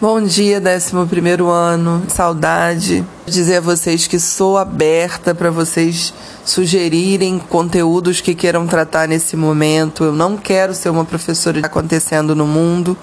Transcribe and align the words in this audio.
Bom 0.00 0.22
dia, 0.22 0.62
11 0.62 1.42
ano, 1.42 2.04
saudade. 2.06 3.04
Dizer 3.26 3.56
a 3.56 3.60
vocês 3.60 4.06
que 4.06 4.20
sou 4.20 4.56
aberta 4.56 5.34
para 5.34 5.50
vocês 5.50 6.14
sugerirem 6.44 7.36
conteúdos 7.40 8.20
que 8.20 8.32
queiram 8.32 8.64
tratar 8.64 9.08
nesse 9.08 9.36
momento. 9.36 10.04
Eu 10.04 10.12
não 10.12 10.36
quero 10.36 10.72
ser 10.72 10.90
uma 10.90 11.04
professora 11.04 11.58
acontecendo 11.66 12.32
no 12.36 12.46
mundo. 12.46 12.96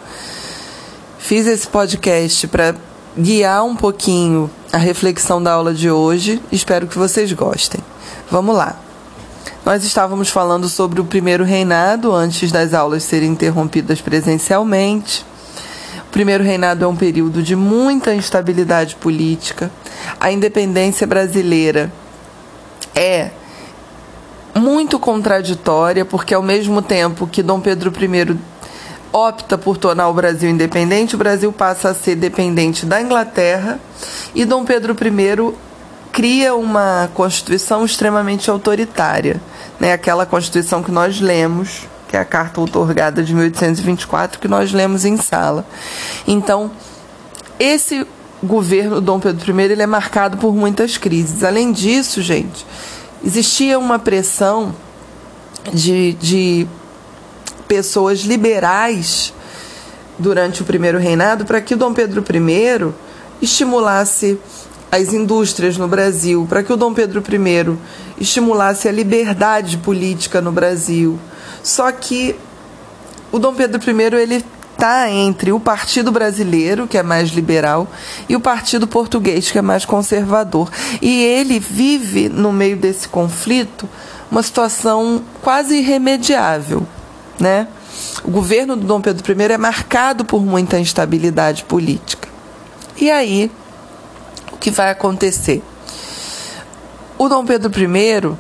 Fiz 1.19 1.45
esse 1.47 1.67
podcast 1.67 2.47
para 2.47 2.73
guiar 3.17 3.65
um 3.65 3.75
pouquinho 3.75 4.49
a 4.71 4.77
reflexão 4.77 5.43
da 5.43 5.51
aula 5.51 5.73
de 5.73 5.91
hoje. 5.91 6.41
Espero 6.49 6.87
que 6.87 6.97
vocês 6.97 7.29
gostem. 7.33 7.81
Vamos 8.31 8.55
lá. 8.55 8.73
Nós 9.65 9.83
estávamos 9.83 10.29
falando 10.29 10.69
sobre 10.69 11.01
o 11.01 11.05
primeiro 11.05 11.43
reinado 11.43 12.13
antes 12.13 12.53
das 12.53 12.73
aulas 12.73 13.03
serem 13.03 13.31
interrompidas 13.31 13.99
presencialmente 13.99 15.25
primeiro 16.15 16.45
reinado 16.45 16.85
é 16.85 16.87
um 16.87 16.95
período 16.95 17.43
de 17.43 17.57
muita 17.57 18.15
instabilidade 18.15 18.95
política. 18.95 19.69
A 20.17 20.31
independência 20.31 21.05
brasileira 21.05 21.91
é 22.95 23.31
muito 24.57 24.97
contraditória, 24.97 26.05
porque 26.05 26.33
ao 26.33 26.41
mesmo 26.41 26.81
tempo 26.81 27.27
que 27.27 27.43
Dom 27.43 27.59
Pedro 27.59 27.91
I 27.91 28.39
opta 29.11 29.57
por 29.57 29.75
tornar 29.75 30.07
o 30.07 30.13
Brasil 30.13 30.49
independente, 30.49 31.15
o 31.15 31.17
Brasil 31.17 31.51
passa 31.51 31.89
a 31.89 31.93
ser 31.93 32.15
dependente 32.15 32.85
da 32.85 33.01
Inglaterra 33.01 33.77
e 34.33 34.45
Dom 34.45 34.63
Pedro 34.63 34.95
I 34.95 35.53
cria 36.13 36.55
uma 36.55 37.09
constituição 37.13 37.83
extremamente 37.83 38.49
autoritária, 38.49 39.41
né? 39.77 39.91
Aquela 39.91 40.25
constituição 40.25 40.81
que 40.81 40.93
nós 40.93 41.19
lemos 41.19 41.89
que 42.07 42.15
é 42.15 42.19
a 42.19 42.25
carta 42.25 42.61
outorgada 42.61 43.23
de 43.23 43.33
1824 43.33 44.39
que 44.39 44.47
nós 44.47 44.71
lemos 44.71 45.05
em 45.05 45.17
sala. 45.17 45.65
Então, 46.27 46.71
esse 47.59 48.05
governo 48.43 49.01
Dom 49.01 49.19
Pedro 49.19 49.59
I 49.59 49.63
ele 49.63 49.81
é 49.81 49.87
marcado 49.87 50.37
por 50.37 50.55
muitas 50.55 50.97
crises. 50.97 51.43
Além 51.43 51.71
disso, 51.71 52.21
gente, 52.21 52.65
existia 53.23 53.79
uma 53.79 53.97
pressão 53.97 54.75
de, 55.73 56.13
de 56.13 56.67
pessoas 57.67 58.19
liberais 58.19 59.33
durante 60.17 60.61
o 60.61 60.65
primeiro 60.65 60.97
reinado 60.97 61.45
para 61.45 61.59
que 61.59 61.73
o 61.73 61.77
Dom 61.77 61.93
Pedro 61.93 62.23
I 62.29 62.93
estimulasse 63.41 64.39
as 64.91 65.13
indústrias 65.13 65.77
no 65.77 65.87
Brasil, 65.87 66.45
para 66.47 66.63
que 66.63 66.71
o 66.71 66.77
Dom 66.77 66.93
Pedro 66.93 67.21
I 67.21 67.77
estimulasse 68.17 68.87
a 68.87 68.91
liberdade 68.91 69.77
política 69.77 70.39
no 70.39 70.51
Brasil, 70.51 71.19
só 71.65 71.91
que 71.91 72.35
o 73.31 73.39
Dom 73.39 73.55
Pedro 73.55 73.81
I 73.89 74.21
ele 74.21 74.35
está 74.35 75.09
entre 75.09 75.51
o 75.51 75.59
Partido 75.59 76.11
Brasileiro, 76.11 76.85
que 76.85 76.95
é 76.95 77.01
mais 77.01 77.29
liberal, 77.29 77.87
e 78.29 78.35
o 78.35 78.39
Partido 78.39 78.85
Português, 78.85 79.49
que 79.49 79.57
é 79.57 79.63
mais 79.63 79.83
conservador. 79.83 80.69
E 81.01 81.23
ele 81.23 81.59
vive 81.59 82.29
no 82.29 82.53
meio 82.53 82.77
desse 82.77 83.09
conflito 83.09 83.89
uma 84.29 84.43
situação 84.43 85.23
quase 85.41 85.77
irremediável, 85.77 86.85
né? 87.39 87.67
O 88.23 88.29
governo 88.29 88.75
do 88.75 88.85
Dom 88.85 89.01
Pedro 89.01 89.33
I 89.33 89.53
é 89.53 89.57
marcado 89.57 90.23
por 90.23 90.45
muita 90.45 90.77
instabilidade 90.77 91.63
política. 91.63 92.29
E 92.95 93.09
aí, 93.09 93.51
o 94.53 94.57
que 94.57 94.69
vai 94.69 94.91
acontecer? 94.91 95.63
O 97.17 97.27
Dom 97.27 97.43
Pedro 97.43 97.71
I 97.81 98.37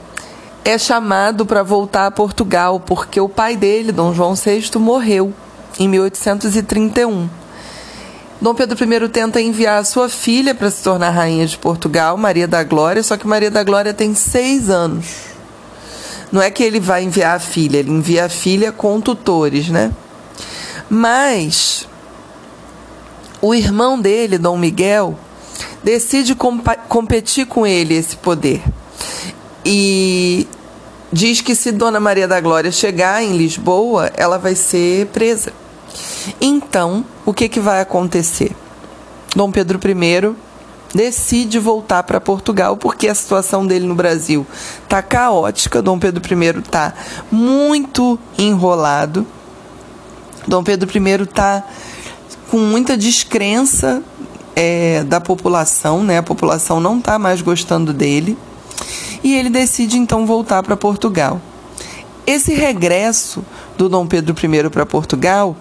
é 0.65 0.79
chamado 0.79 1.45
para 1.45 1.61
voltar 1.61 2.07
a 2.07 2.11
Portugal 2.11 2.79
porque 2.79 3.21
o 3.21 3.29
pai 3.29 3.55
dele, 3.55 3.91
Dom 3.91 4.11
João 4.15 4.33
VI, 4.33 4.71
morreu 4.77 5.31
em 5.79 5.87
1831. 5.87 7.29
Dom 8.41 8.55
Pedro 8.55 8.83
I 8.83 9.09
tenta 9.09 9.39
enviar 9.39 9.77
a 9.77 9.83
sua 9.83 10.09
filha 10.09 10.55
para 10.55 10.71
se 10.71 10.83
tornar 10.83 11.11
rainha 11.11 11.45
de 11.45 11.55
Portugal, 11.55 12.17
Maria 12.17 12.47
da 12.47 12.63
Glória, 12.63 13.03
só 13.03 13.15
que 13.15 13.27
Maria 13.27 13.51
da 13.51 13.63
Glória 13.63 13.93
tem 13.93 14.15
seis 14.15 14.69
anos. 14.69 15.05
Não 16.31 16.41
é 16.41 16.49
que 16.49 16.63
ele 16.63 16.79
vai 16.79 17.03
enviar 17.03 17.35
a 17.35 17.39
filha, 17.39 17.77
ele 17.77 17.91
envia 17.91 18.25
a 18.25 18.29
filha 18.29 18.71
com 18.71 18.99
tutores, 18.99 19.69
né? 19.69 19.91
Mas 20.89 21.87
o 23.39 23.53
irmão 23.53 23.99
dele, 23.99 24.39
Dom 24.39 24.57
Miguel, 24.57 25.17
decide 25.83 26.35
competir 26.89 27.45
com 27.45 27.67
ele 27.67 27.93
esse 27.93 28.15
poder. 28.17 28.63
E 29.65 30.47
diz 31.11 31.41
que 31.41 31.55
se 31.55 31.71
Dona 31.71 31.99
Maria 31.99 32.27
da 32.27 32.39
Glória 32.39 32.71
chegar 32.71 33.23
em 33.23 33.35
Lisboa, 33.35 34.11
ela 34.15 34.37
vai 34.37 34.53
ser 34.53 35.07
presa. 35.07 35.51
Então, 36.39 37.03
o 37.25 37.33
que, 37.33 37.49
que 37.49 37.59
vai 37.59 37.81
acontecer? 37.81 38.51
Dom 39.35 39.51
Pedro 39.51 39.79
I 39.89 40.35
decide 40.93 41.59
voltar 41.59 42.03
para 42.03 42.21
Portugal 42.21 42.77
porque 42.77 43.07
a 43.07 43.15
situação 43.15 43.65
dele 43.65 43.85
no 43.85 43.95
Brasil 43.95 44.45
está 44.83 45.01
caótica. 45.01 45.81
Dom 45.81 45.97
Pedro 45.97 46.21
I 46.23 46.59
está 46.59 46.93
muito 47.31 48.19
enrolado. 48.37 49.25
Dom 50.47 50.63
Pedro 50.63 50.89
I 50.95 51.23
está 51.23 51.63
com 52.51 52.59
muita 52.59 52.95
descrença 52.95 54.03
é, 54.55 55.03
da 55.03 55.19
população, 55.19 56.03
né? 56.03 56.19
A 56.19 56.23
população 56.23 56.79
não 56.79 56.99
está 56.99 57.17
mais 57.17 57.41
gostando 57.41 57.91
dele 57.91 58.37
e 59.25 59.33
ele 59.33 59.49
decide 59.49 59.97
então 59.97 60.23
voltar 60.23 60.61
para 60.61 60.77
Portugal. 60.77 61.41
Esse 62.27 62.53
regresso 62.53 63.43
do 63.75 63.89
Dom 63.89 64.05
Pedro 64.05 64.35
I 64.37 64.69
para 64.69 64.85
Portugal 64.85 65.57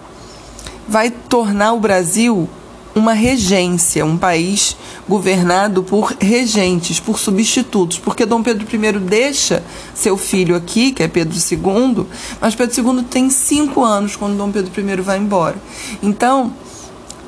vai 0.87 1.09
tornar 1.09 1.73
o 1.73 1.79
Brasil 1.79 2.47
uma 2.93 3.13
regência, 3.13 4.05
um 4.05 4.19
país 4.19 4.77
governado 5.09 5.81
por 5.81 6.15
regentes, 6.19 6.99
por 6.99 7.17
substitutos, 7.17 7.97
porque 7.97 8.23
Dom 8.23 8.43
Pedro 8.43 8.67
I 8.71 8.99
deixa 8.99 9.63
seu 9.95 10.15
filho 10.15 10.55
aqui, 10.55 10.91
que 10.91 11.01
é 11.01 11.07
Pedro 11.07 11.35
II, 11.35 12.05
mas 12.39 12.53
Pedro 12.53 12.97
II 12.97 13.03
tem 13.03 13.31
cinco 13.31 13.83
anos 13.83 14.15
quando 14.15 14.37
Dom 14.37 14.51
Pedro 14.51 14.71
I 14.79 15.01
vai 15.01 15.17
embora. 15.17 15.55
Então, 16.03 16.53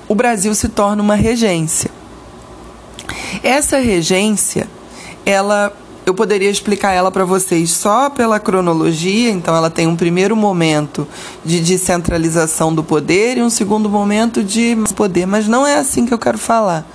o 0.07 0.13
Brasil 0.13 0.53
se 0.53 0.69
torna 0.69 1.01
uma 1.01 1.15
regência. 1.15 1.89
Essa 3.41 3.79
regência, 3.79 4.67
ela 5.25 5.73
eu 6.07 6.13
poderia 6.13 6.49
explicar 6.49 6.93
ela 6.93 7.11
para 7.11 7.25
vocês 7.25 7.69
só 7.69 8.09
pela 8.09 8.39
cronologia. 8.39 9.29
Então, 9.29 9.53
ela 9.53 9.69
tem 9.69 9.87
um 9.87 9.95
primeiro 9.95 10.37
momento 10.37 11.05
de 11.43 11.59
descentralização 11.59 12.73
do 12.73 12.81
poder 12.81 13.37
e 13.37 13.41
um 13.41 13.49
segundo 13.49 13.89
momento 13.89 14.41
de 14.41 14.77
poder, 14.95 15.25
mas 15.25 15.49
não 15.49 15.67
é 15.67 15.75
assim 15.75 16.05
que 16.05 16.13
eu 16.13 16.17
quero 16.17 16.37
falar. 16.37 16.89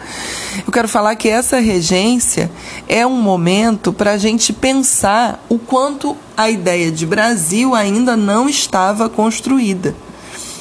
Eu 0.67 0.73
quero 0.73 0.89
falar 0.89 1.15
que 1.17 1.29
essa 1.29 1.59
regência 1.59 2.51
é 2.89 3.07
um 3.07 3.21
momento 3.21 3.93
para 3.93 4.13
a 4.13 4.17
gente 4.17 4.51
pensar 4.51 5.45
o 5.47 5.59
quanto 5.59 6.17
a 6.35 6.49
ideia 6.49 6.91
de 6.91 7.05
Brasil 7.05 7.75
ainda 7.75 8.17
não 8.17 8.49
estava 8.49 9.11
construída. 9.11 9.95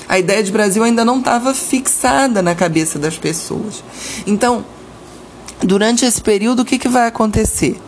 A 0.09 0.19
ideia 0.19 0.43
de 0.43 0.51
Brasil 0.51 0.83
ainda 0.83 1.05
não 1.05 1.19
estava 1.19 1.53
fixada 1.53 2.41
na 2.41 2.53
cabeça 2.53 2.99
das 2.99 3.17
pessoas. 3.17 3.81
Então, 4.27 4.65
durante 5.61 6.03
esse 6.03 6.21
período, 6.21 6.63
o 6.63 6.65
que, 6.65 6.77
que 6.77 6.89
vai 6.89 7.07
acontecer? 7.07 7.79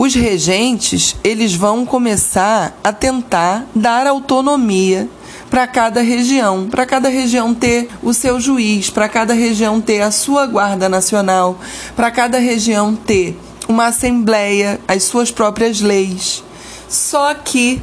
Os 0.00 0.14
regentes 0.14 1.14
eles 1.22 1.54
vão 1.54 1.84
começar 1.84 2.74
a 2.82 2.90
tentar 2.90 3.66
dar 3.74 4.06
autonomia 4.06 5.06
para 5.50 5.66
cada 5.66 6.00
região, 6.00 6.70
para 6.70 6.86
cada 6.86 7.10
região 7.10 7.52
ter 7.52 7.86
o 8.02 8.14
seu 8.14 8.40
juiz, 8.40 8.88
para 8.88 9.10
cada 9.10 9.34
região 9.34 9.78
ter 9.78 10.00
a 10.00 10.10
sua 10.10 10.46
guarda 10.46 10.88
nacional, 10.88 11.60
para 11.94 12.10
cada 12.10 12.38
região 12.38 12.96
ter 12.96 13.38
uma 13.68 13.88
assembleia, 13.88 14.80
as 14.88 15.02
suas 15.02 15.30
próprias 15.30 15.82
leis. 15.82 16.42
Só 16.88 17.34
que 17.34 17.82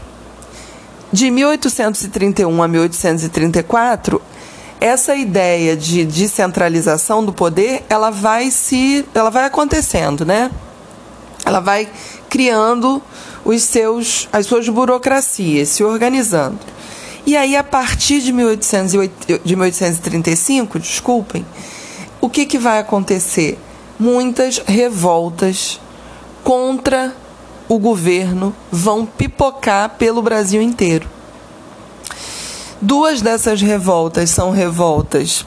de 1.13 1.29
1831 1.29 2.63
a 2.63 2.67
1834, 2.67 4.19
essa 4.81 5.15
ideia 5.15 5.77
de 5.77 6.03
descentralização 6.03 7.23
do 7.23 7.31
poder, 7.31 7.85
ela 7.87 8.09
vai 8.09 8.49
se, 8.49 9.05
ela 9.13 9.29
vai 9.29 9.45
acontecendo, 9.45 10.25
né? 10.25 10.49
Ela 11.47 11.59
vai 11.59 11.89
criando 12.29 13.01
os 13.45 13.63
seus, 13.63 14.27
as 14.33 14.45
suas 14.45 14.67
burocracias, 14.67 15.69
se 15.69 15.83
organizando. 15.83 16.59
E 17.25 17.35
aí, 17.35 17.55
a 17.55 17.63
partir 17.63 18.21
de, 18.21 18.31
1808, 18.33 19.41
de 19.43 19.55
1835, 19.55 20.79
desculpem, 20.79 21.45
o 22.19 22.29
que, 22.29 22.45
que 22.45 22.57
vai 22.57 22.79
acontecer? 22.79 23.57
Muitas 23.99 24.59
revoltas 24.59 25.79
contra 26.43 27.15
o 27.67 27.79
governo 27.79 28.55
vão 28.71 29.05
pipocar 29.05 29.91
pelo 29.97 30.21
Brasil 30.21 30.61
inteiro. 30.61 31.07
Duas 32.81 33.21
dessas 33.21 33.61
revoltas 33.61 34.29
são 34.29 34.51
revoltas 34.51 35.45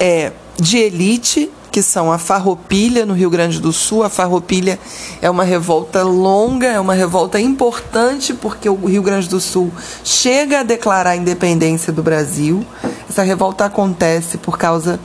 é, 0.00 0.32
de 0.58 0.78
elite 0.78 1.50
que 1.76 1.82
são 1.82 2.10
a 2.10 2.16
Farroupilha, 2.16 3.04
no 3.04 3.12
Rio 3.12 3.28
Grande 3.28 3.60
do 3.60 3.70
Sul. 3.70 4.02
A 4.02 4.08
Farroupilha 4.08 4.78
é 5.20 5.28
uma 5.28 5.44
revolta 5.44 6.02
longa, 6.02 6.68
é 6.68 6.80
uma 6.80 6.94
revolta 6.94 7.38
importante, 7.38 8.32
porque 8.32 8.66
o 8.66 8.86
Rio 8.86 9.02
Grande 9.02 9.28
do 9.28 9.38
Sul 9.38 9.70
chega 10.02 10.60
a 10.60 10.62
declarar 10.62 11.10
a 11.10 11.16
independência 11.16 11.92
do 11.92 12.02
Brasil. 12.02 12.64
Essa 13.06 13.22
revolta 13.22 13.66
acontece 13.66 14.38
por 14.38 14.56
causa 14.56 14.98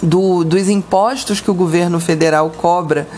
do, 0.00 0.44
dos 0.44 0.68
impostos 0.68 1.40
que 1.40 1.50
o 1.50 1.54
governo 1.54 1.98
federal 1.98 2.48
cobra 2.50 3.08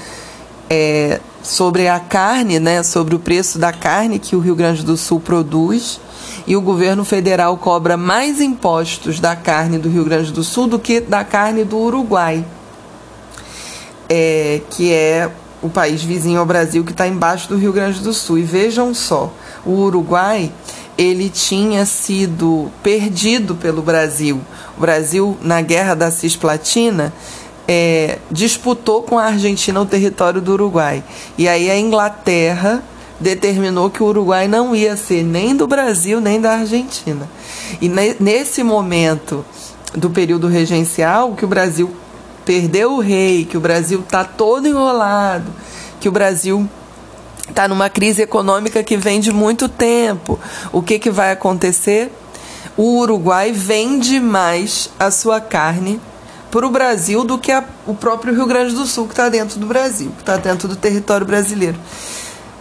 é, 0.70 1.20
sobre 1.42 1.86
a 1.86 2.00
carne, 2.00 2.58
né, 2.58 2.82
sobre 2.82 3.14
o 3.14 3.18
preço 3.18 3.58
da 3.58 3.74
carne 3.74 4.18
que 4.18 4.34
o 4.34 4.40
Rio 4.40 4.56
Grande 4.56 4.82
do 4.82 4.96
Sul 4.96 5.20
produz. 5.20 6.00
E 6.46 6.56
o 6.56 6.60
governo 6.60 7.04
federal 7.04 7.56
cobra 7.56 7.96
mais 7.96 8.40
impostos 8.40 9.18
da 9.18 9.34
carne 9.34 9.78
do 9.78 9.88
Rio 9.88 10.04
Grande 10.04 10.30
do 10.30 10.44
Sul 10.44 10.66
do 10.66 10.78
que 10.78 11.00
da 11.00 11.24
carne 11.24 11.64
do 11.64 11.78
Uruguai, 11.78 12.44
é, 14.08 14.60
que 14.70 14.92
é 14.92 15.30
o 15.62 15.70
país 15.70 16.02
vizinho 16.02 16.38
ao 16.38 16.44
Brasil 16.44 16.84
que 16.84 16.92
está 16.92 17.08
embaixo 17.08 17.48
do 17.48 17.56
Rio 17.56 17.72
Grande 17.72 18.00
do 18.00 18.12
Sul. 18.12 18.38
E 18.38 18.42
vejam 18.42 18.92
só, 18.94 19.32
o 19.64 19.70
Uruguai 19.70 20.52
ele 20.96 21.28
tinha 21.28 21.84
sido 21.86 22.70
perdido 22.82 23.54
pelo 23.54 23.82
Brasil. 23.82 24.40
O 24.76 24.80
Brasil, 24.80 25.36
na 25.42 25.60
guerra 25.60 25.94
da 25.94 26.10
Cisplatina, 26.10 27.12
é, 27.66 28.18
disputou 28.30 29.02
com 29.02 29.18
a 29.18 29.24
Argentina 29.24 29.80
o 29.80 29.86
território 29.86 30.40
do 30.40 30.52
Uruguai. 30.52 31.02
E 31.36 31.48
aí 31.48 31.70
a 31.70 31.78
Inglaterra 31.78 32.82
determinou 33.20 33.90
que 33.90 34.02
o 34.02 34.06
Uruguai 34.06 34.48
não 34.48 34.74
ia 34.74 34.96
ser 34.96 35.22
nem 35.22 35.54
do 35.54 35.66
Brasil 35.66 36.20
nem 36.20 36.40
da 36.40 36.54
Argentina. 36.54 37.28
E 37.80 37.88
ne 37.88 38.16
nesse 38.18 38.62
momento 38.62 39.44
do 39.94 40.10
período 40.10 40.48
regencial, 40.48 41.34
que 41.34 41.44
o 41.44 41.48
Brasil 41.48 41.94
perdeu 42.44 42.92
o 42.92 43.00
rei, 43.00 43.44
que 43.44 43.56
o 43.56 43.60
Brasil 43.60 44.00
está 44.00 44.24
todo 44.24 44.66
enrolado, 44.66 45.50
que 46.00 46.08
o 46.08 46.12
Brasil 46.12 46.68
está 47.48 47.68
numa 47.68 47.88
crise 47.88 48.22
econômica 48.22 48.82
que 48.82 48.96
vem 48.96 49.20
de 49.20 49.32
muito 49.32 49.68
tempo. 49.68 50.38
O 50.72 50.82
que, 50.82 50.98
que 50.98 51.10
vai 51.10 51.30
acontecer? 51.30 52.12
O 52.76 52.98
Uruguai 52.98 53.52
vende 53.52 54.18
mais 54.18 54.90
a 54.98 55.10
sua 55.10 55.40
carne 55.40 56.00
para 56.50 56.66
o 56.66 56.70
Brasil 56.70 57.24
do 57.24 57.38
que 57.38 57.52
a, 57.52 57.64
o 57.86 57.94
próprio 57.94 58.34
Rio 58.34 58.46
Grande 58.46 58.74
do 58.74 58.86
Sul, 58.86 59.06
que 59.06 59.12
está 59.12 59.28
dentro 59.28 59.58
do 59.58 59.66
Brasil, 59.66 60.10
que 60.16 60.22
está 60.22 60.36
dentro 60.36 60.68
do 60.68 60.76
território 60.76 61.26
brasileiro. 61.26 61.78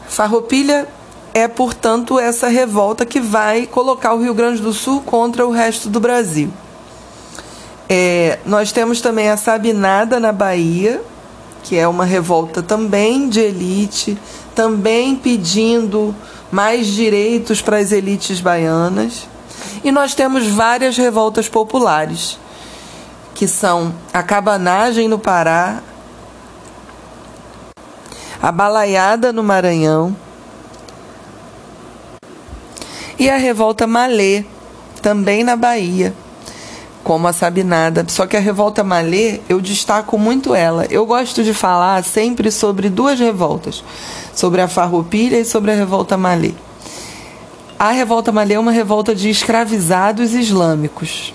Farroupilha 0.08 0.88
é, 1.34 1.48
portanto, 1.48 2.20
essa 2.20 2.48
revolta 2.48 3.06
que 3.06 3.20
vai 3.20 3.66
colocar 3.66 4.14
o 4.14 4.22
Rio 4.22 4.36
Grande 4.36 4.62
do 4.62 4.72
Sul 4.72 5.02
contra 5.02 5.46
o 5.46 5.52
resto 5.52 5.90
do 5.90 6.00
Brasil. 6.00 6.54
É, 7.90 8.38
nós 8.46 8.72
temos 8.72 9.02
também 9.02 9.30
a 9.30 9.38
Sabinada 9.38 10.20
na 10.20 10.32
Bahia, 10.32 11.02
que 11.64 11.76
é 11.76 11.88
uma 11.88 12.06
revolta 12.06 12.62
também 12.62 13.28
de 13.28 13.40
elite, 13.40 14.18
também 14.54 15.16
pedindo 15.16 16.14
mais 16.52 16.86
direitos 16.88 17.62
para 17.62 17.78
as 17.78 17.92
elites 17.92 18.40
baianas. 18.40 19.28
E 19.84 19.92
nós 19.92 20.14
temos 20.14 20.48
várias 20.48 20.98
revoltas 20.98 21.50
populares, 21.50 22.38
que 23.34 23.48
são 23.48 23.94
a 24.14 24.22
cabanagem 24.22 25.08
no 25.08 25.18
Pará, 25.18 25.82
a 28.44 28.52
balaiada 28.52 29.32
no 29.32 29.42
Maranhão 29.42 30.14
e 33.18 33.30
a 33.30 33.38
revolta 33.38 33.88
malê, 33.88 34.44
também 35.02 35.46
na 35.46 35.56
Bahia 35.56 36.14
como 37.06 37.26
a 37.26 37.32
Sabinada. 37.32 38.06
Só 38.10 38.28
que 38.28 38.36
a 38.36 38.42
revolta 38.42 38.84
malê, 38.84 39.40
eu 39.48 39.62
destaco 39.62 40.18
muito 40.18 40.54
ela. 40.54 40.86
Eu 40.90 41.06
gosto 41.06 41.42
de 41.42 41.54
falar 41.54 42.04
sempre 42.04 42.52
sobre 42.52 42.90
duas 42.90 43.18
revoltas, 43.18 43.82
sobre 44.36 44.62
a 44.62 44.68
Farroupilha 44.68 45.40
e 45.40 45.46
sobre 45.46 45.72
a 45.72 45.76
revolta 45.76 46.18
malê. 46.18 46.54
A 47.80 47.92
revolta 47.92 48.30
malê 48.30 48.56
é 48.56 48.60
uma 48.60 48.72
revolta 48.74 49.16
de 49.16 49.30
escravizados 49.30 50.34
islâmicos 50.34 51.34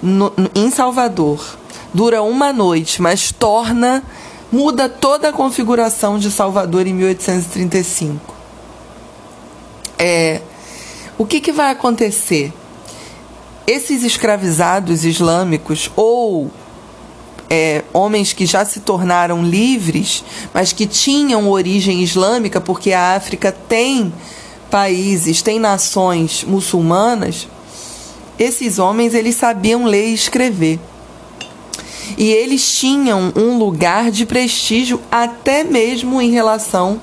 no, 0.00 0.32
em 0.54 0.70
Salvador. 0.70 1.58
Dura 1.92 2.22
uma 2.22 2.52
noite, 2.52 3.02
mas 3.02 3.32
torna 3.32 4.04
muda 4.50 4.88
toda 4.88 5.28
a 5.28 5.32
configuração 5.32 6.18
de 6.18 6.30
Salvador 6.30 6.86
em 6.86 6.94
1835. 6.94 8.34
É, 9.98 10.40
o 11.16 11.24
que, 11.24 11.40
que 11.40 11.52
vai 11.52 11.70
acontecer? 11.70 12.52
esses 13.70 14.02
escravizados 14.02 15.04
islâmicos 15.04 15.92
ou 15.94 16.50
é, 17.48 17.84
homens 17.92 18.32
que 18.32 18.44
já 18.44 18.64
se 18.64 18.80
tornaram 18.80 19.44
livres, 19.44 20.24
mas 20.52 20.72
que 20.72 20.86
tinham 20.86 21.48
origem 21.48 22.02
islâmica, 22.02 22.60
porque 22.60 22.92
a 22.92 23.14
África 23.14 23.52
tem 23.52 24.12
países, 24.68 25.40
tem 25.40 25.60
nações 25.60 26.42
muçulmanas, 26.42 27.46
esses 28.36 28.80
homens 28.80 29.14
eles 29.14 29.36
sabiam 29.36 29.84
ler 29.84 30.08
e 30.08 30.14
escrever. 30.14 30.80
E 32.16 32.30
eles 32.30 32.74
tinham 32.74 33.32
um 33.36 33.58
lugar 33.58 34.10
de 34.10 34.26
prestígio 34.26 35.00
até 35.10 35.64
mesmo 35.64 36.20
em 36.20 36.30
relação 36.30 37.00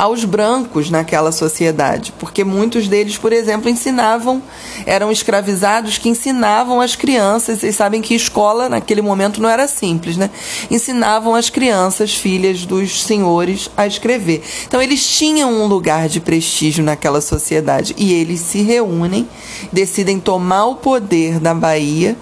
aos 0.00 0.24
brancos 0.24 0.88
naquela 0.88 1.30
sociedade, 1.30 2.10
porque 2.18 2.42
muitos 2.42 2.88
deles, 2.88 3.18
por 3.18 3.34
exemplo, 3.34 3.68
ensinavam, 3.68 4.42
eram 4.86 5.12
escravizados 5.12 5.98
que 5.98 6.08
ensinavam 6.08 6.80
as 6.80 6.96
crianças, 6.96 7.60
vocês 7.60 7.76
sabem 7.76 8.00
que 8.00 8.14
escola 8.14 8.66
naquele 8.66 9.02
momento 9.02 9.42
não 9.42 9.48
era 9.50 9.68
simples, 9.68 10.16
né? 10.16 10.30
Ensinavam 10.70 11.34
as 11.34 11.50
crianças, 11.50 12.14
filhas 12.14 12.64
dos 12.64 13.02
senhores, 13.02 13.70
a 13.76 13.86
escrever. 13.86 14.42
Então 14.66 14.80
eles 14.80 15.06
tinham 15.06 15.52
um 15.52 15.66
lugar 15.66 16.08
de 16.08 16.18
prestígio 16.18 16.82
naquela 16.82 17.20
sociedade 17.20 17.94
e 17.98 18.14
eles 18.14 18.40
se 18.40 18.62
reúnem, 18.62 19.28
decidem 19.70 20.18
tomar 20.18 20.64
o 20.64 20.76
poder 20.76 21.38
da 21.38 21.52
Bahia 21.52 22.16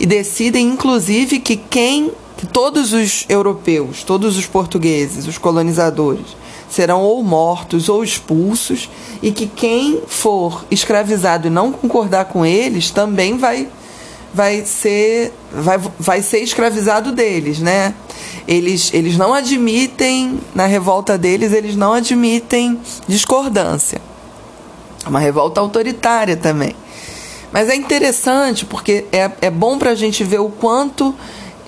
e 0.00 0.06
decidem 0.06 0.66
inclusive 0.66 1.38
que 1.38 1.56
quem 1.56 2.10
que 2.38 2.46
todos 2.46 2.94
os 2.94 3.26
europeus, 3.28 4.02
todos 4.02 4.38
os 4.38 4.46
portugueses, 4.46 5.26
os 5.26 5.36
colonizadores, 5.36 6.24
serão 6.70 7.02
ou 7.02 7.22
mortos 7.22 7.90
ou 7.90 8.02
expulsos, 8.02 8.88
e 9.20 9.30
que 9.30 9.46
quem 9.46 10.00
for 10.06 10.64
escravizado 10.70 11.48
e 11.48 11.50
não 11.50 11.70
concordar 11.70 12.24
com 12.24 12.46
eles 12.46 12.90
também 12.90 13.36
vai 13.36 13.68
vai 14.32 14.64
ser 14.64 15.34
vai, 15.52 15.78
vai 15.98 16.22
ser 16.22 16.38
escravizado 16.38 17.12
deles, 17.12 17.58
né? 17.58 17.94
Eles 18.48 18.90
eles 18.94 19.18
não 19.18 19.34
admitem 19.34 20.40
na 20.54 20.64
revolta 20.64 21.18
deles, 21.18 21.52
eles 21.52 21.76
não 21.76 21.92
admitem 21.92 22.80
discordância. 23.06 24.00
Uma 25.06 25.18
revolta 25.18 25.60
autoritária 25.60 26.36
também. 26.38 26.74
Mas 27.52 27.68
é 27.68 27.74
interessante 27.74 28.64
porque 28.64 29.06
é, 29.12 29.30
é 29.40 29.50
bom 29.50 29.78
para 29.78 29.90
a 29.90 29.94
gente 29.94 30.22
ver 30.22 30.40
o 30.40 30.48
quanto 30.48 31.14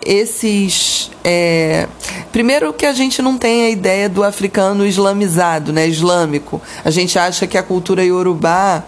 esses. 0.04 1.10
É... 1.24 1.86
Primeiro 2.30 2.72
que 2.72 2.86
a 2.86 2.92
gente 2.92 3.20
não 3.20 3.36
tem 3.36 3.66
a 3.66 3.70
ideia 3.70 4.08
do 4.08 4.24
africano 4.24 4.86
islamizado, 4.86 5.72
né, 5.72 5.86
islâmico. 5.86 6.60
A 6.84 6.90
gente 6.90 7.18
acha 7.18 7.46
que 7.46 7.58
a 7.58 7.62
cultura 7.62 8.04
iorubá 8.04 8.84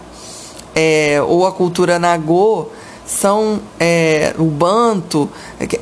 é, 0.75 1.21
ou 1.25 1.45
a 1.45 1.51
cultura 1.51 1.97
nagô 1.97 2.67
são 3.05 3.61
é, 3.79 4.33
o 4.37 4.45
banto, 4.45 5.29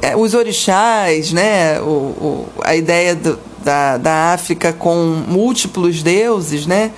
é, 0.01 0.15
os 0.15 0.33
orixás, 0.33 1.31
né, 1.31 1.79
o, 1.79 1.85
o 1.85 2.49
a 2.63 2.75
ideia 2.75 3.15
do, 3.15 3.39
da, 3.63 3.97
da 3.97 4.33
África 4.33 4.73
com 4.73 5.23
múltiplos 5.27 6.03
deuses, 6.03 6.67
né, 6.67 6.91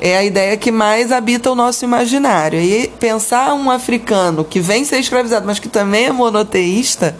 é 0.00 0.16
a 0.16 0.24
ideia 0.24 0.56
que 0.56 0.70
mais 0.70 1.10
habita 1.10 1.50
o 1.50 1.54
nosso 1.54 1.84
imaginário. 1.84 2.60
E 2.60 2.88
pensar 3.00 3.54
um 3.54 3.70
africano 3.70 4.44
que 4.44 4.60
vem 4.60 4.84
ser 4.84 4.98
escravizado, 4.98 5.46
mas 5.46 5.58
que 5.58 5.68
também 5.68 6.06
é 6.06 6.12
monoteísta, 6.12 7.16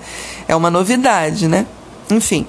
é 0.46 0.54
uma 0.54 0.70
novidade, 0.70 1.48
né? 1.48 1.66
Enfim. 2.10 2.46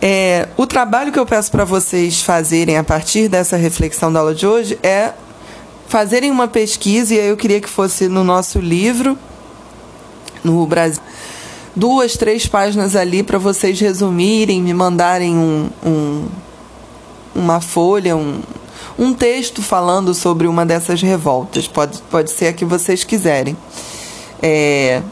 É, 0.00 0.48
o 0.56 0.66
trabalho 0.66 1.10
que 1.10 1.18
eu 1.18 1.26
peço 1.26 1.50
para 1.50 1.64
vocês 1.64 2.20
fazerem 2.20 2.76
a 2.76 2.84
partir 2.84 3.28
dessa 3.28 3.56
reflexão 3.56 4.12
da 4.12 4.20
aula 4.20 4.34
de 4.34 4.46
hoje 4.46 4.78
é 4.82 5.12
fazerem 5.88 6.30
uma 6.30 6.48
pesquisa, 6.48 7.14
e 7.14 7.20
aí 7.20 7.28
eu 7.28 7.36
queria 7.36 7.60
que 7.60 7.68
fosse 7.68 8.08
no 8.08 8.24
nosso 8.24 8.58
livro, 8.58 9.16
no 10.42 10.66
Brasil, 10.66 11.02
duas, 11.74 12.16
três 12.16 12.46
páginas 12.46 12.96
ali 12.96 13.22
para 13.22 13.38
vocês 13.38 13.78
resumirem, 13.80 14.60
me 14.60 14.74
mandarem 14.74 15.36
um, 15.36 15.70
um, 15.84 16.28
uma 17.34 17.60
folha, 17.60 18.16
um, 18.16 18.40
um 18.98 19.12
texto 19.12 19.62
falando 19.62 20.14
sobre 20.14 20.46
uma 20.46 20.64
dessas 20.64 21.02
revoltas. 21.02 21.68
Pode, 21.68 22.00
pode 22.10 22.30
ser 22.30 22.46
a 22.46 22.52
que 22.52 22.64
vocês 22.64 23.04
quiserem. 23.04 23.56
É, 24.42 25.02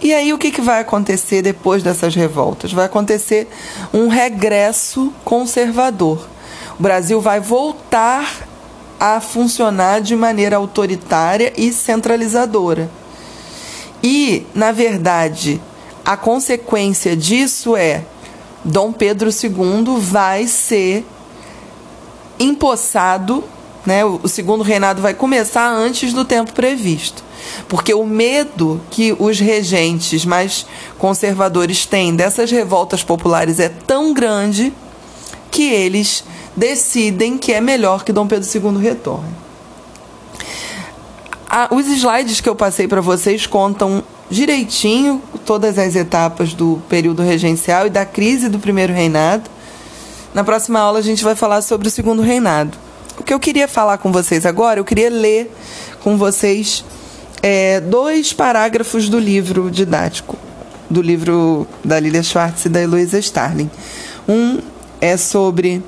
e 0.00 0.14
aí 0.14 0.32
o 0.32 0.38
que, 0.38 0.50
que 0.50 0.60
vai 0.60 0.80
acontecer 0.80 1.42
depois 1.42 1.82
dessas 1.82 2.14
revoltas? 2.14 2.72
Vai 2.72 2.86
acontecer 2.86 3.48
um 3.92 4.08
regresso 4.08 5.12
conservador. 5.24 6.26
O 6.78 6.82
Brasil 6.82 7.20
vai 7.20 7.40
voltar 7.40 8.46
a 9.00 9.20
funcionar 9.20 10.00
de 10.00 10.14
maneira 10.14 10.56
autoritária 10.56 11.52
e 11.56 11.72
centralizadora. 11.72 12.88
E, 14.02 14.46
na 14.54 14.70
verdade, 14.70 15.60
a 16.04 16.16
consequência 16.16 17.16
disso 17.16 17.76
é 17.76 18.04
Dom 18.64 18.92
Pedro 18.92 19.30
II 19.30 20.00
vai 20.00 20.46
ser 20.46 21.04
empossado 22.38 23.44
né? 23.88 24.04
O, 24.04 24.28
segundo 24.28 24.62
reinado 24.62 25.00
vai 25.00 25.14
começar 25.14 25.70
antes 25.70 26.12
do 26.12 26.22
tempo 26.22 26.52
previsto. 26.52 27.24
Porque 27.68 27.94
o 27.94 28.04
medo 28.04 28.78
que 28.90 29.16
os 29.18 29.40
regentes 29.40 30.26
mais 30.26 30.66
conservadores 30.98 31.86
têm 31.86 32.14
dessas 32.14 32.50
revoltas 32.50 33.02
populares 33.02 33.58
é 33.58 33.70
tão 33.70 34.12
grande 34.12 34.74
que 35.50 35.70
eles 35.72 36.22
decidem 36.54 37.38
que 37.38 37.50
é 37.50 37.62
melhor 37.62 38.04
que 38.04 38.12
Dom 38.12 38.26
Pedro 38.26 38.46
II 38.46 38.78
retorne. 38.78 39.30
os 41.70 41.86
slides 41.86 42.42
que 42.42 42.48
eu 42.48 42.54
passei 42.54 42.86
para 42.86 43.00
vocês 43.00 43.46
contam 43.46 44.04
direitinho 44.28 45.22
todas 45.46 45.78
as 45.78 45.96
etapas 45.96 46.52
do 46.52 46.82
período 46.90 47.22
regencial 47.22 47.86
e 47.86 47.90
da 47.90 48.04
crise 48.04 48.50
do 48.50 48.58
primeiro 48.58 48.92
reinado. 48.92 49.48
Na 50.34 50.44
próxima 50.44 50.78
aula 50.78 50.98
a 50.98 51.02
gente 51.02 51.24
vai 51.24 51.34
falar 51.34 51.62
sobre 51.62 51.88
o 51.88 51.90
segundo 51.90 52.22
reinado. 52.22 52.76
O 53.18 53.22
que 53.22 53.34
eu 53.34 53.40
queria 53.40 53.66
falar 53.66 53.98
com 53.98 54.12
vocês 54.12 54.46
agora, 54.46 54.78
eu 54.78 54.84
queria 54.84 55.10
ler 55.10 55.50
com 56.02 56.16
vocês 56.16 56.84
é, 57.42 57.80
dois 57.80 58.32
parágrafos 58.32 59.08
do 59.08 59.18
livro 59.18 59.70
didático, 59.70 60.36
do 60.88 61.02
livro 61.02 61.66
da 61.84 61.98
Lilia 61.98 62.22
Schwartz 62.22 62.64
e 62.66 62.68
da 62.68 62.80
Heloísa 62.80 63.18
Starling. 63.18 63.70
Um 64.28 64.58
é 65.00 65.16
sobre. 65.16 65.82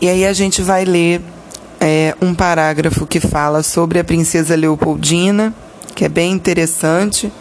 E 0.00 0.08
aí 0.08 0.24
a 0.24 0.32
gente 0.32 0.62
vai 0.62 0.84
ler 0.84 1.20
é, 1.80 2.14
um 2.20 2.34
parágrafo 2.34 3.06
que 3.06 3.20
fala 3.20 3.62
sobre 3.62 3.98
a 3.98 4.04
princesa 4.04 4.56
Leopoldina, 4.56 5.54
que 5.94 6.04
é 6.04 6.08
bem 6.08 6.32
interessante. 6.32 7.32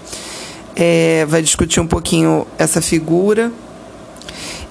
É, 0.76 1.26
vai 1.28 1.42
discutir 1.42 1.80
um 1.80 1.88
pouquinho 1.88 2.46
essa 2.58 2.82
figura. 2.82 3.52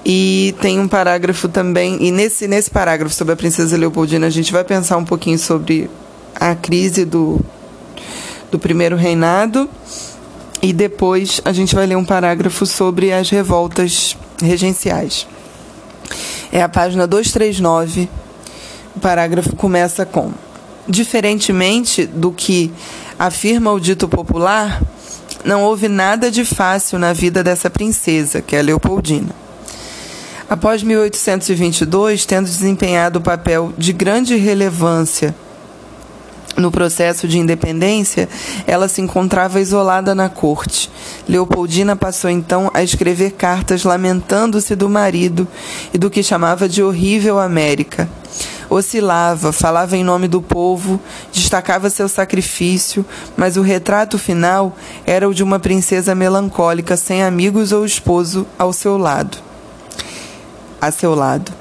E 0.05 0.55
tem 0.61 0.81
um 0.81 0.89
parágrafo 0.89 1.49
também, 1.49 1.99
e 2.01 2.11
nesse, 2.11 2.49
nesse 2.49 2.71
parágrafo 2.71 3.15
sobre 3.15 3.35
a 3.35 3.37
princesa 3.37 3.77
Leopoldina, 3.77 4.27
a 4.27 4.31
gente 4.31 4.53
vai 4.53 4.65
pensar 4.65 4.97
um 4.97 5.05
pouquinho 5.05 5.39
sobre 5.39 5.91
a 6.35 6.55
crise 6.55 7.05
do, 7.05 7.41
do 8.51 8.59
primeiro 8.59 8.97
reinado. 8.97 9.69
E 10.63 10.73
depois 10.73 11.41
a 11.45 11.53
gente 11.53 11.75
vai 11.75 11.87
ler 11.87 11.97
um 11.97 12.05
parágrafo 12.05 12.67
sobre 12.67 13.13
as 13.13 13.31
revoltas 13.31 14.17
regenciais. 14.43 15.27
É 16.53 16.63
a 16.63 16.69
página 16.69 17.07
239. 17.07 18.09
O 18.97 19.01
parágrafo 19.01 19.55
começa 19.55 20.05
com: 20.05 20.33
Diferentemente 20.89 22.07
do 22.07 22.33
que 22.33 22.73
afirma 23.19 23.73
o 23.73 23.81
dito 23.81 24.09
popular, 24.09 24.83
não 25.45 25.63
houve 25.63 25.89
nada 25.89 26.31
de 26.31 26.45
fácil 26.45 26.99
na 26.99 27.13
vida 27.13 27.43
dessa 27.43 27.71
princesa, 27.71 28.43
que 28.43 28.57
é 28.57 28.63
Leopoldina. 28.63 29.50
Após 30.51 30.83
1822, 30.83 32.27
tendo 32.27 32.47
desempenhado 32.47 33.21
o 33.21 33.23
papel 33.23 33.73
de 33.79 33.93
grande 33.93 34.35
relevância 34.35 35.33
no 36.57 36.73
processo 36.73 37.29
de 37.29 37.39
independência, 37.39 38.29
ela 38.67 38.89
se 38.89 39.01
encontrava 39.01 39.61
isolada 39.61 40.13
na 40.13 40.29
corte. 40.29 40.91
Leopoldina 41.29 41.95
passou 41.95 42.29
então 42.29 42.69
a 42.75 42.83
escrever 42.83 43.31
cartas 43.31 43.85
lamentando-se 43.85 44.75
do 44.75 44.89
marido 44.89 45.47
e 45.95 45.99
do 45.99 46.11
que 46.11 46.21
chamava 46.21 46.69
de 46.69 46.83
horrível 46.83 47.39
América. 47.39 48.11
Oscilava, 48.69 49.53
falava 49.53 49.97
em 49.97 50.03
nome 50.03 50.27
do 50.27 50.43
povo, 50.43 51.01
destacava 51.33 51.89
seu 51.89 52.09
sacrifício, 52.09 53.07
mas 53.37 53.57
o 53.57 53.63
retrato 53.63 54.19
final 54.19 54.77
era 55.07 55.29
o 55.29 55.35
de 55.35 55.45
uma 55.45 55.61
princesa 55.61 56.13
melancólica, 56.13 56.97
sem 56.97 57.23
amigos 57.23 57.71
ou 57.71 57.85
esposo 57.85 58.45
ao 58.59 58.73
seu 58.73 58.99
lado. 58.99 59.50
A 60.81 60.91
seu 60.91 61.15
lado. 61.15 61.53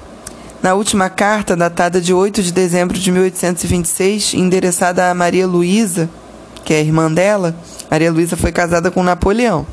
Na 0.62 0.74
última 0.74 1.10
carta, 1.10 1.56
datada 1.56 2.02
de 2.02 2.14
8 2.14 2.44
de 2.44 2.52
dezembro 2.52 2.98
de 2.98 3.12
1826, 3.12 4.34
endereçada 4.34 5.10
a 5.10 5.14
Maria 5.14 5.48
Luísa, 5.48 6.10
que 6.66 6.74
é 6.74 6.78
a 6.78 6.82
irmã 6.82 7.12
dela, 7.12 7.56
Maria 7.90 8.12
Luísa 8.12 8.38
foi 8.38 8.52
casada 8.52 8.92
com 8.92 9.02
Napoleão. 9.02 9.66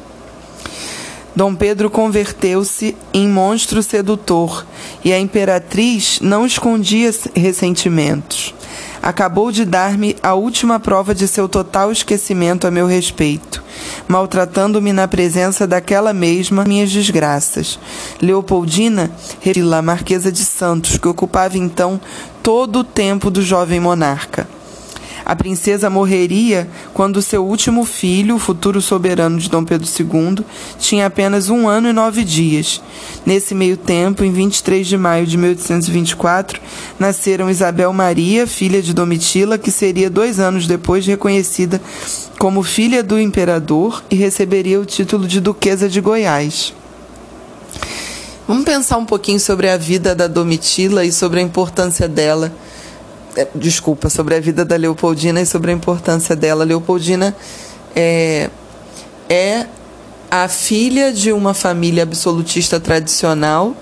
Dom 1.36 1.54
Pedro 1.54 1.90
converteu-se 1.90 2.96
em 3.12 3.28
monstro 3.28 3.82
sedutor 3.82 4.66
e 5.04 5.12
a 5.12 5.20
imperatriz 5.20 6.18
não 6.22 6.46
escondia 6.46 7.12
ressentimentos. 7.34 8.54
Acabou 9.06 9.52
de 9.52 9.64
dar-me 9.64 10.16
a 10.20 10.34
última 10.34 10.80
prova 10.80 11.14
de 11.14 11.28
seu 11.28 11.48
total 11.48 11.92
esquecimento 11.92 12.66
a 12.66 12.72
meu 12.72 12.88
respeito 12.88 13.62
maltratando-me 14.08 14.92
na 14.92 15.08
presença 15.08 15.66
daquela 15.66 16.12
mesma 16.12 16.64
minhas 16.64 16.90
desgraças. 16.90 17.78
Leopoldina, 18.20 19.10
a 19.76 19.82
Marquesa 19.82 20.30
de 20.30 20.44
Santos, 20.44 20.98
que 20.98 21.08
ocupava 21.08 21.58
então 21.58 22.00
todo 22.42 22.80
o 22.80 22.84
tempo 22.84 23.30
do 23.30 23.42
jovem 23.42 23.80
monarca. 23.80 24.48
A 25.26 25.34
princesa 25.34 25.90
morreria 25.90 26.68
quando 26.94 27.20
seu 27.20 27.44
último 27.44 27.84
filho, 27.84 28.36
o 28.36 28.38
futuro 28.38 28.80
soberano 28.80 29.40
de 29.40 29.50
Dom 29.50 29.64
Pedro 29.64 29.84
II, 29.84 30.44
tinha 30.78 31.04
apenas 31.04 31.50
um 31.50 31.68
ano 31.68 31.88
e 31.88 31.92
nove 31.92 32.22
dias. 32.22 32.80
Nesse 33.26 33.52
meio 33.52 33.76
tempo, 33.76 34.22
em 34.22 34.30
23 34.30 34.86
de 34.86 34.96
maio 34.96 35.26
de 35.26 35.36
1824, 35.36 36.60
nasceram 36.96 37.50
Isabel 37.50 37.92
Maria, 37.92 38.46
filha 38.46 38.80
de 38.80 38.94
Domitila, 38.94 39.58
que 39.58 39.72
seria 39.72 40.08
dois 40.08 40.38
anos 40.38 40.68
depois 40.68 41.04
reconhecida 41.04 41.82
como 42.38 42.62
filha 42.62 43.02
do 43.02 43.18
imperador 43.18 44.04
e 44.08 44.14
receberia 44.14 44.80
o 44.80 44.86
título 44.86 45.26
de 45.26 45.40
Duquesa 45.40 45.88
de 45.88 46.00
Goiás. 46.00 46.72
Vamos 48.46 48.64
pensar 48.64 48.96
um 48.96 49.04
pouquinho 49.04 49.40
sobre 49.40 49.68
a 49.68 49.76
vida 49.76 50.14
da 50.14 50.28
Domitila 50.28 51.04
e 51.04 51.10
sobre 51.10 51.40
a 51.40 51.42
importância 51.42 52.06
dela 52.06 52.52
desculpa, 53.54 54.08
sobre 54.08 54.34
a 54.34 54.40
vida 54.40 54.64
da 54.64 54.76
Leopoldina 54.76 55.40
e 55.40 55.46
sobre 55.46 55.70
a 55.70 55.74
importância 55.74 56.34
dela. 56.34 56.64
Leopoldina 56.64 57.36
é, 57.94 58.48
é 59.28 59.66
a 60.30 60.48
filha 60.48 61.12
de 61.12 61.32
uma 61.32 61.54
família 61.54 62.02
absolutista 62.02 62.80
tradicional 62.80 63.74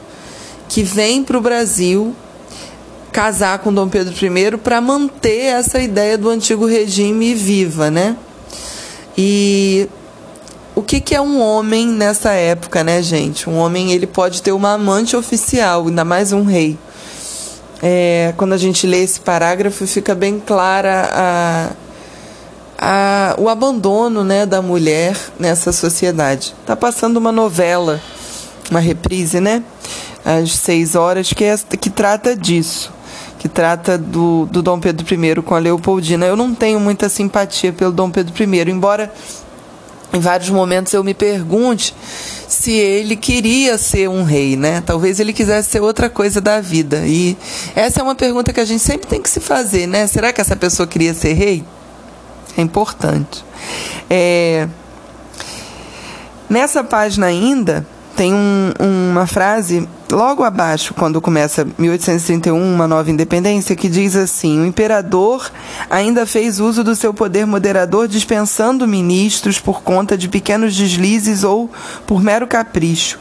que 0.69 0.83
vem 0.83 1.23
para 1.23 1.39
o 1.39 1.41
Brasil 1.41 2.15
casar 3.13 3.61
com 3.61 3.73
Dom 3.73 3.89
Pedro 3.89 4.13
I 4.13 4.57
para 4.57 4.81
manter 4.81 5.45
essa 5.45 5.79
ideia 5.81 6.19
do 6.19 6.29
antigo 6.29 6.67
regime 6.67 7.35
viva, 7.35 7.91
né? 7.91 8.17
E 9.17 9.89
o 10.75 10.83
que, 10.83 11.01
que 11.01 11.15
é 11.15 11.21
um 11.21 11.41
homem 11.41 11.87
nessa 11.87 12.33
época, 12.33 12.83
né, 12.83 13.01
gente? 13.01 13.49
Um 13.49 13.57
homem 13.57 13.93
ele 13.93 14.07
pode 14.07 14.43
ter 14.43 14.51
uma 14.51 14.73
amante 14.73 15.15
oficial, 15.15 15.87
ainda 15.87 16.05
mais 16.05 16.33
um 16.33 16.43
rei 16.43 16.77
é, 17.87 18.33
quando 18.39 18.55
a 18.55 18.57
gente 18.57 18.87
lê 18.87 19.03
esse 19.03 19.21
parágrafo, 19.21 19.87
fica 19.87 20.15
bem 20.15 20.41
clara 20.41 21.11
a, 21.13 21.71
a, 22.79 23.35
o 23.39 23.47
abandono 23.47 24.25
né, 24.25 24.47
da 24.47 24.63
mulher 24.63 25.15
nessa 25.39 25.71
sociedade. 25.71 26.55
Está 26.63 26.75
passando 26.75 27.19
uma 27.19 27.31
novela, 27.31 28.01
uma 28.71 28.81
reprise, 28.81 29.39
né? 29.39 29.63
Às 30.25 30.53
seis 30.53 30.95
horas, 30.95 31.31
que, 31.35 31.45
é, 31.45 31.55
que 31.79 31.91
trata 31.91 32.35
disso. 32.35 32.91
Que 33.39 33.51
trata 33.51 33.99
do, 33.99 34.47
do 34.47 34.63
Dom 34.63 34.81
Pedro 34.81 35.05
I 35.07 35.43
com 35.43 35.55
a 35.55 35.59
Leopoldina. 35.59 36.25
Eu 36.25 36.37
não 36.37 36.55
tenho 36.55 36.81
muita 36.81 37.11
simpatia 37.11 37.71
pelo 37.71 37.93
Dom 37.93 38.11
Pedro 38.11 38.33
I, 38.43 38.71
embora 38.71 39.13
em 40.15 40.21
vários 40.21 40.49
momentos 40.49 40.93
eu 40.93 41.03
me 41.03 41.13
pergunte 41.13 41.95
se 42.49 42.71
ele 42.71 43.17
queria 43.17 43.77
ser 43.77 44.09
um 44.09 44.23
rei, 44.23 44.57
né? 44.57 44.81
Talvez 44.87 45.19
ele 45.19 45.33
quisesse 45.33 45.71
ser 45.71 45.81
outra 45.81 46.09
coisa 46.09 46.41
da 46.41 46.61
vida. 46.61 47.03
E 47.05 47.37
essa 47.75 48.01
é 48.01 48.03
uma 48.03 48.15
pergunta 48.15 48.53
que 48.53 48.61
a 48.61 48.65
gente 48.65 48.83
sempre 48.83 49.09
tem 49.09 49.21
que 49.21 49.29
se 49.29 49.41
fazer, 49.41 49.89
né? 49.89 50.07
Será 50.07 50.33
que 50.33 50.41
essa 50.41 50.55
pessoa 50.55 50.87
queria 50.87 51.13
ser 51.13 51.33
rei? 51.33 51.65
É 52.57 52.63
importante. 52.63 53.45
É... 54.09 54.69
Nessa 56.49 56.85
página 56.85 57.27
ainda 57.27 57.85
tem 58.17 58.33
um, 58.33 58.73
uma 58.81 59.27
frase 59.27 59.89
logo 60.11 60.45
abaixo, 60.45 60.95
quando 60.95 61.21
começa 61.21 61.67
1831, 61.79 62.57
uma 62.57 62.87
nova 62.87 63.11
independência, 63.11 63.77
que 63.77 63.89
diz 63.89 64.17
assim: 64.17 64.61
o 64.61 64.67
imperador 64.67 65.51
ainda 65.91 66.25
fez 66.25 66.61
uso 66.61 66.85
do 66.85 66.95
seu 66.95 67.13
poder 67.13 67.47
moderador, 67.47 68.09
dispensando 68.09 68.87
ministros 68.87 69.59
por 69.59 69.83
conta 69.83 70.17
de 70.17 70.29
pequenos 70.29 70.77
deslizes 70.77 71.45
ou 71.45 71.71
por 72.07 72.23
mero 72.23 72.47
capricho 72.47 73.19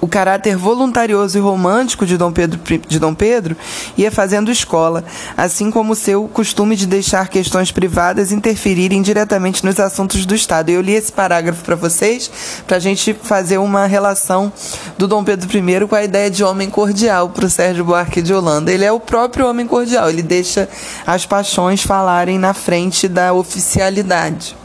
o 0.00 0.08
caráter 0.08 0.56
voluntarioso 0.56 1.36
e 1.36 1.40
romântico 1.40 2.06
de 2.06 2.16
Dom 2.16 2.32
Pedro, 2.32 2.58
de 2.88 2.98
Dom 2.98 3.14
Pedro 3.14 3.56
ia 3.96 4.10
fazendo 4.10 4.50
escola, 4.50 5.04
assim 5.36 5.70
como 5.70 5.94
seu 5.94 6.26
costume 6.28 6.74
de 6.74 6.86
deixar 6.86 7.28
questões 7.28 7.70
privadas 7.70 8.32
interferirem 8.32 9.02
diretamente 9.02 9.64
nos 9.64 9.78
assuntos 9.78 10.24
do 10.24 10.34
Estado. 10.34 10.70
Eu 10.70 10.80
li 10.80 10.92
esse 10.92 11.12
parágrafo 11.12 11.62
para 11.62 11.76
vocês, 11.76 12.30
para 12.66 12.78
a 12.78 12.80
gente 12.80 13.14
fazer 13.14 13.58
uma 13.58 13.86
relação 13.86 14.52
do 14.96 15.06
Dom 15.06 15.22
Pedro 15.22 15.48
I 15.50 15.86
com 15.86 15.94
a 15.94 16.04
ideia 16.04 16.30
de 16.30 16.42
homem 16.42 16.70
cordial 16.70 17.28
para 17.28 17.46
o 17.46 17.50
Sérgio 17.50 17.84
Buarque 17.84 18.22
de 18.22 18.32
Holanda. 18.32 18.72
Ele 18.72 18.84
é 18.84 18.92
o 18.92 19.00
próprio 19.00 19.48
homem 19.48 19.66
cordial, 19.66 20.08
ele 20.08 20.22
deixa 20.22 20.68
as 21.06 21.26
paixões 21.26 21.82
falarem 21.82 22.38
na 22.38 22.54
frente 22.54 23.06
da 23.06 23.32
oficialidade. 23.32 24.56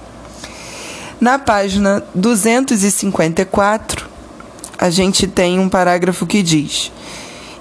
Na 1.20 1.40
página 1.40 2.04
254, 2.14 4.15
a 4.86 4.90
gente 4.92 5.26
tem 5.26 5.58
um 5.60 5.68
parágrafo 5.68 6.28
que 6.28 6.44
diz: 6.44 6.92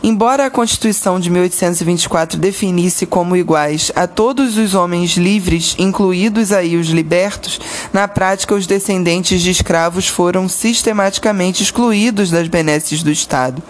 Embora 0.02 0.44
a 0.44 0.50
Constituição 0.50 1.18
de 1.18 1.30
1824 1.30 2.38
definisse 2.38 3.06
como 3.06 3.34
iguais 3.34 3.90
a 3.96 4.06
todos 4.06 4.58
os 4.58 4.74
homens 4.74 5.16
livres, 5.16 5.74
incluídos 5.78 6.52
aí 6.52 6.76
os 6.76 6.88
libertos, 6.88 7.58
na 7.94 8.06
prática 8.06 8.54
os 8.54 8.66
descendentes 8.66 9.40
de 9.40 9.50
escravos 9.50 10.06
foram 10.06 10.50
sistematicamente 10.50 11.62
excluídos 11.62 12.30
das 12.30 12.46
benesses 12.46 13.02
do 13.02 13.10
Estado. 13.10 13.62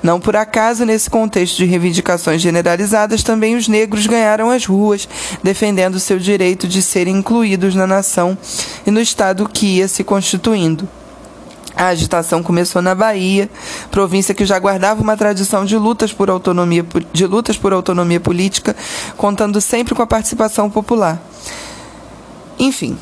Não 0.00 0.20
por 0.20 0.36
acaso, 0.36 0.84
nesse 0.84 1.10
contexto 1.10 1.56
de 1.56 1.64
reivindicações 1.64 2.40
generalizadas, 2.40 3.24
também 3.24 3.56
os 3.56 3.66
negros 3.66 4.06
ganharam 4.06 4.48
as 4.48 4.64
ruas, 4.64 5.08
defendendo 5.42 5.98
seu 5.98 6.20
direito 6.20 6.68
de 6.68 6.80
serem 6.80 7.16
incluídos 7.16 7.74
na 7.74 7.88
nação 7.88 8.38
e 8.86 8.92
no 8.92 9.00
Estado 9.00 9.48
que 9.52 9.78
ia 9.78 9.88
se 9.88 10.04
constituindo. 10.04 10.88
A 11.76 11.86
agitação 11.86 12.42
começou 12.42 12.82
na 12.82 12.94
Bahia, 12.94 13.48
província 13.90 14.34
que 14.34 14.44
já 14.44 14.58
guardava 14.58 15.00
uma 15.00 15.16
tradição 15.16 15.64
de 15.64 15.76
lutas 15.76 16.12
por 16.12 16.28
autonomia, 16.28 16.84
de 17.12 17.26
lutas 17.26 17.56
por 17.56 17.72
autonomia 17.72 18.20
política, 18.20 18.76
contando 19.16 19.60
sempre 19.60 19.94
com 19.94 20.02
a 20.02 20.06
participação 20.06 20.70
popular. 20.70 21.20
Enfim, 22.58 22.98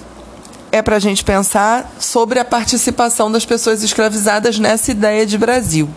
é 0.72 0.80
para 0.80 0.96
a 0.96 1.00
gente 1.00 1.24
pensar 1.24 1.92
sobre 1.98 2.38
a 2.38 2.44
participação 2.44 3.30
das 3.30 3.44
pessoas 3.44 3.82
escravizadas 3.82 4.58
nessa 4.58 4.90
ideia 4.90 5.26
de 5.26 5.36
Brasil. 5.36 5.88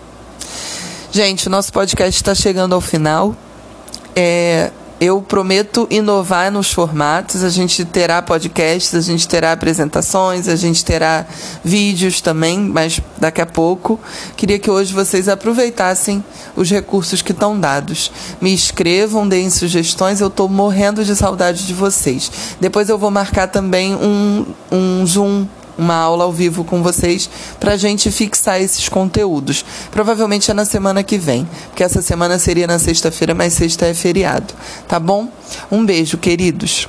Gente, 1.12 1.48
nosso 1.48 1.72
podcast 1.72 2.20
está 2.20 2.34
chegando 2.34 2.74
ao 2.74 2.82
final. 2.82 3.36
É, 4.16 4.72
eu 5.00 5.22
prometo 5.22 5.88
inovar 5.90 6.52
nos 6.52 6.72
formatos. 6.72 7.44
A 7.44 7.50
gente 7.50 7.84
terá 7.86 8.22
podcasts, 8.22 8.94
a 8.96 9.02
gente 9.02 9.28
terá 9.28 9.52
apresentações, 9.52 10.48
a 10.48 10.56
gente 10.56 10.84
terá 10.84 11.26
vídeos 11.64 12.22
também, 12.22 12.60
mas 12.60 13.00
daqui 13.18 13.42
a 13.42 13.46
pouco. 13.46 14.00
Queria 14.38 14.60
que 14.60 14.70
hoje 14.70 14.94
vocês 14.94 15.28
aproveitassem 15.28 16.24
os 16.56 16.70
recursos 16.70 17.22
que 17.22 17.32
estão 17.32 17.60
dados. 17.60 18.12
Me 18.40 18.54
escrevam, 18.54 19.28
deem 19.28 19.50
sugestões. 19.50 20.22
Eu 20.22 20.28
estou 20.28 20.48
morrendo 20.48 21.04
de 21.04 21.16
saudade 21.16 21.66
de 21.66 21.74
vocês. 21.74 22.32
Depois 22.60 22.90
eu 22.90 22.98
vou 22.98 23.12
marcar 23.12 23.48
também 23.48 23.96
um, 23.96 24.46
um 24.72 25.06
Zoom 25.06 25.46
uma 25.78 25.96
aula 25.96 26.24
ao 26.24 26.32
vivo 26.32 26.64
com 26.64 26.82
vocês 26.82 27.30
para 27.60 27.74
a 27.74 27.78
gente 27.78 28.12
fixar 28.12 28.62
esses 28.62 28.88
conteúdos. 28.90 29.66
Provavelmente 29.92 30.50
é 30.52 30.54
na 30.54 30.66
semana 30.66 31.04
que 31.04 31.18
vem, 31.18 31.48
porque 31.68 31.84
essa 31.84 32.02
semana 32.02 32.40
seria 32.40 32.68
na 32.68 32.80
sexta-feira, 32.80 33.34
mas 33.34 33.54
sexta 33.54 33.86
é 33.86 33.94
feriado. 33.94 34.54
Tá 34.88 35.00
bom? 35.00 35.28
Um 35.72 35.86
beijo, 35.86 36.18
queridos. 36.18 36.88